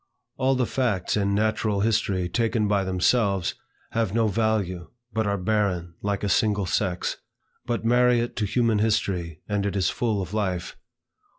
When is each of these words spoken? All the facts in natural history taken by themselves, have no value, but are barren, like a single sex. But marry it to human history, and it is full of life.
All 0.37 0.55
the 0.55 0.65
facts 0.65 1.15
in 1.15 1.35
natural 1.35 1.81
history 1.81 2.27
taken 2.27 2.67
by 2.67 2.83
themselves, 2.83 3.53
have 3.91 4.15
no 4.15 4.27
value, 4.27 4.89
but 5.13 5.27
are 5.27 5.37
barren, 5.37 5.93
like 6.01 6.23
a 6.23 6.27
single 6.27 6.65
sex. 6.65 7.17
But 7.67 7.85
marry 7.85 8.19
it 8.19 8.35
to 8.37 8.45
human 8.45 8.79
history, 8.79 9.41
and 9.47 9.63
it 9.63 9.75
is 9.75 9.91
full 9.91 10.19
of 10.19 10.33
life. 10.33 10.75